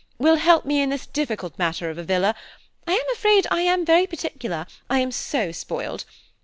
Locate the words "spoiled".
5.51-6.05